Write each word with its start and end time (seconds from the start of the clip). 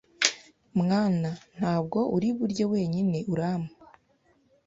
Mwana, 0.79 1.29
ntabwo 1.57 1.99
uri 2.15 2.29
burye'wenyine 2.37 3.19
urampa 3.33 3.79